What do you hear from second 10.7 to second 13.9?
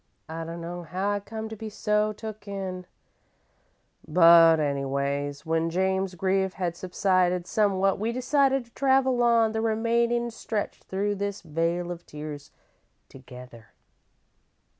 through this vale of tears together.